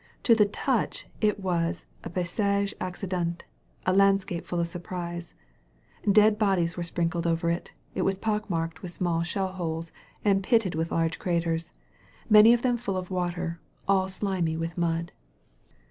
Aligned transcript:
To 0.23 0.33
the 0.33 0.47
touch 0.47 1.05
it 1.21 1.39
was 1.39 1.85
a 2.03 2.09
pay 2.09 2.23
sage 2.23 2.73
acddenU, 2.81 3.39
a 3.85 3.93
landscape 3.93 4.47
full 4.47 4.59
of 4.59 4.67
surprises. 4.67 5.35
Dead 6.11 6.39
bodies 6.39 6.75
were 6.75 6.81
sprinkled 6.81 7.27
over 7.27 7.51
it. 7.51 7.71
It 7.93 8.01
was 8.01 8.17
pockmarked 8.17 8.81
with 8.81 8.89
small 8.89 9.21
shell 9.21 9.49
holes 9.51 9.91
and 10.25 10.41
pitted 10.41 10.73
with 10.73 10.91
large 10.91 11.19
craters, 11.19 11.71
many 12.27 12.51
of 12.51 12.63
them 12.63 12.77
full 12.77 12.97
of 12.97 13.11
water, 13.11 13.59
all 13.87 14.07
slimy 14.07 14.57
with 14.57 14.75
mud. 14.75 15.11